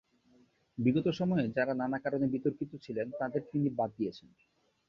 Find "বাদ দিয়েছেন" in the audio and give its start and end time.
3.77-4.27